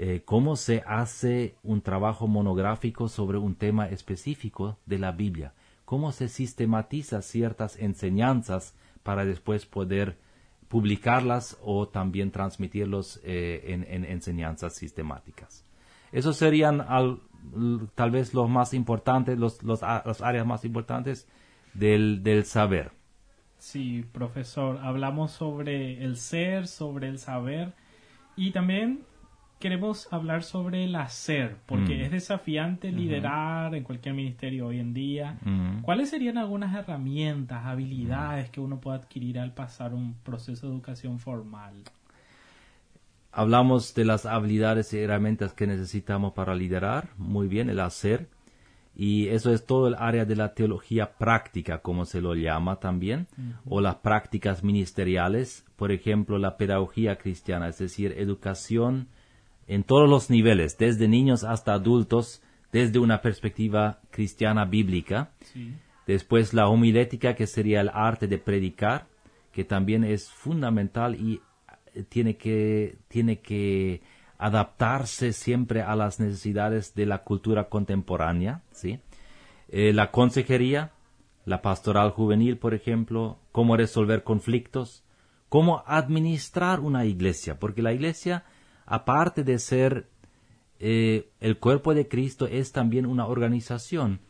[0.00, 5.54] Eh, cómo se hace un trabajo monográfico sobre un tema específico de la Biblia.
[5.84, 10.16] Cómo se sistematiza ciertas enseñanzas para después poder
[10.68, 15.64] publicarlas o también transmitirlos eh, en, enseñanzas sistemáticas.
[16.12, 16.86] Esos serían
[17.96, 21.26] tal vez los más importantes, los, los, las áreas más importantes
[21.74, 22.92] del, del saber.
[23.58, 27.72] Sí, profesor, hablamos sobre el ser, sobre el saber
[28.36, 29.07] y también
[29.58, 32.00] queremos hablar sobre el hacer, porque mm.
[32.02, 35.38] es desafiante liderar en cualquier ministerio hoy en día.
[35.42, 35.82] Mm.
[35.82, 41.18] ¿Cuáles serían algunas herramientas, habilidades que uno puede adquirir al pasar un proceso de educación
[41.18, 41.74] formal?
[43.32, 48.28] Hablamos de las habilidades y herramientas que necesitamos para liderar, muy bien, el hacer,
[48.96, 53.28] y eso es todo el área de la teología práctica, como se lo llama también,
[53.68, 59.08] o las prácticas ministeriales, por ejemplo, la pedagogía cristiana, es decir, educación
[59.68, 62.42] en todos los niveles, desde niños hasta adultos,
[62.72, 65.30] desde una perspectiva cristiana bíblica.
[66.06, 69.06] Después la homilética, que sería el arte de predicar,
[69.52, 71.40] que también es fundamental y
[72.08, 74.00] tiene que, tiene que
[74.38, 79.00] adaptarse siempre a las necesidades de la cultura contemporánea, ¿sí?
[79.68, 80.92] Eh, la consejería,
[81.44, 85.04] la pastoral juvenil, por ejemplo, cómo resolver conflictos,
[85.48, 88.44] cómo administrar una iglesia, porque la iglesia,
[88.88, 90.08] aparte de ser
[90.80, 94.20] eh, el cuerpo de Cristo, es también una organización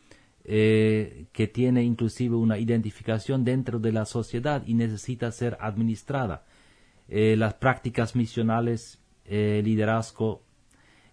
[0.43, 6.45] eh, que tiene inclusive una identificación dentro de la sociedad y necesita ser administrada.
[7.07, 10.41] Eh, las prácticas misionales, liderazgo.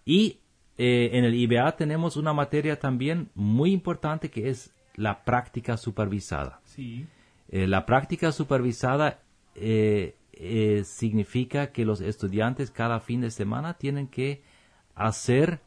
[0.06, 0.38] Y
[0.78, 6.62] en el IBA tenemos una materia también muy importante que es la práctica supervisada.
[7.50, 9.20] la práctica supervisada
[10.84, 14.42] significa que los estudiantes cada fin de semana tienen que
[14.94, 15.60] hacer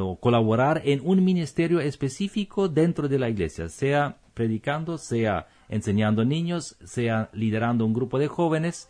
[0.00, 6.76] o colaborar en un ministerio específico dentro de la iglesia, sea predicando, sea enseñando niños,
[6.84, 8.88] sea liderando un grupo de jóvenes,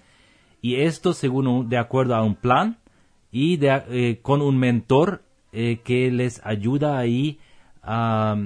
[0.60, 2.78] y esto según de acuerdo a un plan
[3.30, 5.22] y de, eh, con un mentor
[5.52, 7.38] eh, que les ayuda ahí
[7.82, 8.36] a,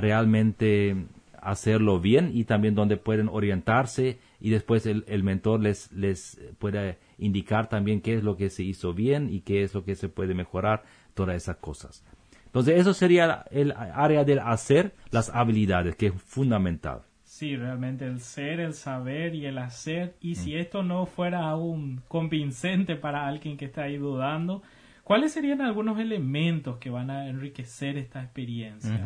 [0.00, 0.96] realmente
[1.42, 7.68] hacerlo bien y también donde pueden orientarse y después el, mentor les, les puede indicar
[7.68, 10.34] también qué es lo que se hizo bien y qué es lo que se puede
[10.34, 10.82] mejorar,
[11.14, 12.04] todas esas cosas.
[12.46, 17.02] Entonces eso sería el área del hacer, las habilidades, que es fundamental.
[17.22, 20.16] Sí, realmente el ser, el saber y el hacer.
[20.20, 20.58] Y si mm.
[20.58, 24.62] esto no fuera aún convincente para alguien que está ahí dudando,
[25.04, 29.00] ¿cuáles serían algunos elementos que van a enriquecer esta experiencia?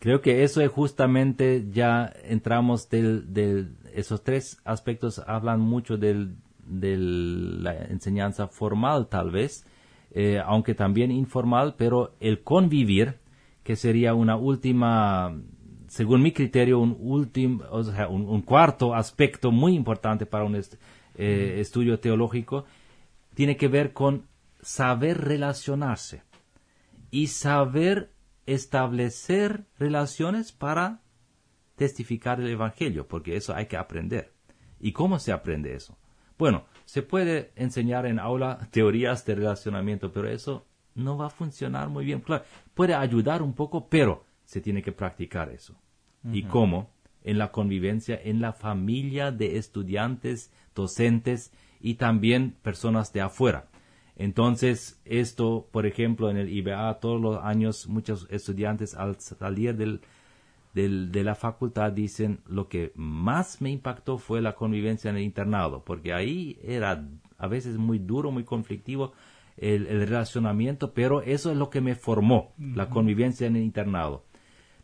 [0.00, 6.36] Creo que eso es justamente, ya entramos del, del esos tres aspectos hablan mucho del,
[6.66, 9.66] de la enseñanza formal tal vez,
[10.12, 13.18] eh, aunque también informal, pero el convivir,
[13.62, 15.36] que sería una última
[15.88, 21.56] según mi criterio, un, último, o sea, un, cuarto aspecto muy importante para un eh,
[21.58, 22.64] estudio teológico,
[23.34, 24.24] tiene que ver con
[24.62, 26.22] saber relacionarse
[27.10, 28.12] y saber
[28.54, 31.02] establecer relaciones para
[31.76, 34.32] testificar el Evangelio, porque eso hay que aprender.
[34.80, 35.96] ¿Y cómo se aprende eso?
[36.36, 41.88] Bueno, se puede enseñar en aula teorías de relacionamiento, pero eso no va a funcionar
[41.88, 42.20] muy bien.
[42.20, 42.44] Claro,
[42.74, 45.80] puede ayudar un poco, pero se tiene que practicar eso.
[46.32, 46.90] ¿Y cómo?
[47.22, 53.69] En la convivencia, en la familia de estudiantes, docentes y también personas de afuera.
[54.20, 60.02] Entonces, esto, por ejemplo, en el IBA, todos los años muchos estudiantes al salir del,
[60.74, 65.84] de la facultad dicen lo que más me impactó fue la convivencia en el internado,
[65.86, 67.08] porque ahí era
[67.38, 69.14] a veces muy duro, muy conflictivo
[69.56, 74.26] el, relacionamiento, pero eso es lo que me formó, la convivencia en el internado.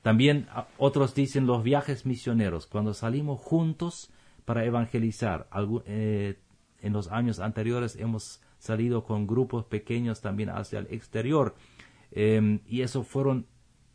[0.00, 0.46] También
[0.78, 4.10] otros dicen los viajes misioneros, cuando salimos juntos
[4.46, 5.46] para evangelizar.
[5.84, 6.38] Eh,
[6.80, 11.54] en los años anteriores hemos salido con grupos pequeños también hacia el exterior.
[12.12, 13.46] Em, y eso fueron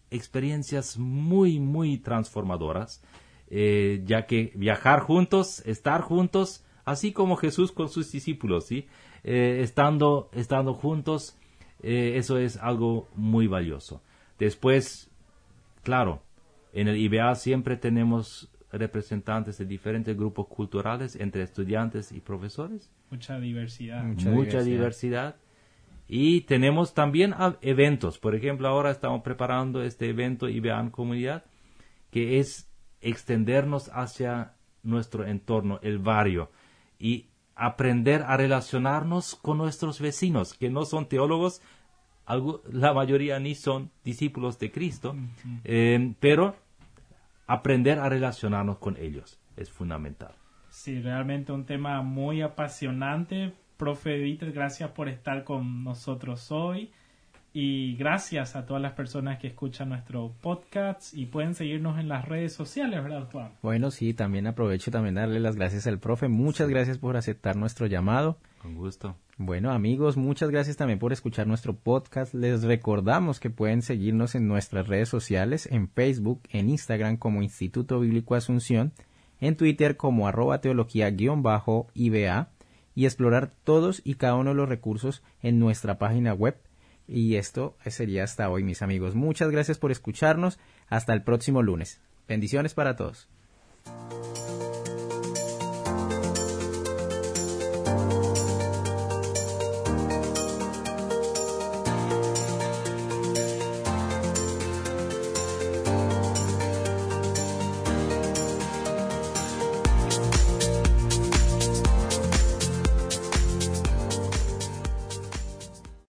[0.09, 3.03] experiencias muy, muy transformadoras,
[3.49, 8.87] eh, ya que viajar juntos, estar juntos, así como Jesús con sus discípulos, ¿sí?
[9.23, 11.37] Eh, estando, estando juntos,
[11.81, 14.01] eh, eso es algo muy valioso.
[14.37, 15.09] Después,
[15.83, 16.21] claro,
[16.73, 22.89] en el IBA siempre tenemos representantes de diferentes grupos culturales entre estudiantes y profesores.
[23.09, 24.03] Mucha diversidad.
[24.03, 25.35] Mucha, diversidad.
[26.07, 28.19] Y tenemos también eventos.
[28.19, 31.43] Por ejemplo, ahora estamos preparando este evento IBAN Comunidad,
[32.09, 32.69] que es
[33.01, 34.53] extendernos hacia
[34.83, 36.51] nuestro entorno, el barrio,
[36.99, 41.61] y aprender a relacionarnos con nuestros vecinos, que no son teólogos,
[42.71, 45.15] la mayoría ni son discípulos de Cristo,
[45.63, 46.55] eh, pero
[47.51, 50.31] aprender a relacionarnos con ellos es fundamental.
[50.69, 53.53] Sí, realmente un tema muy apasionante.
[53.75, 56.91] Profe Dieter, gracias por estar con nosotros hoy.
[57.53, 62.25] Y gracias a todas las personas que escuchan nuestro podcast y pueden seguirnos en las
[62.25, 63.51] redes sociales, ¿verdad, Juan?
[63.61, 66.29] Bueno, sí, también aprovecho también darle las gracias al profe.
[66.29, 68.37] Muchas gracias por aceptar nuestro llamado.
[68.61, 69.15] Con gusto.
[69.37, 72.35] Bueno, amigos, muchas gracias también por escuchar nuestro podcast.
[72.35, 77.99] Les recordamos que pueden seguirnos en nuestras redes sociales, en Facebook, en Instagram como Instituto
[77.99, 78.93] Bíblico Asunción,
[79.39, 82.49] en Twitter como arroba teología-iba
[82.93, 86.55] y explorar todos y cada uno de los recursos en nuestra página web
[87.07, 89.15] y esto sería hasta hoy, mis amigos.
[89.15, 90.59] Muchas gracias por escucharnos.
[90.87, 91.99] Hasta el próximo lunes.
[92.27, 93.27] Bendiciones para todos.